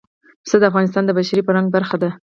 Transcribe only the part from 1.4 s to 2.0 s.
فرهنګ برخه